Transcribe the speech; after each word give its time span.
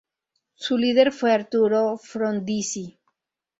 Su 0.55 0.79
líder 0.79 1.11
fue 1.11 1.31
Arturo 1.31 1.95
Frondizi. 1.95 2.97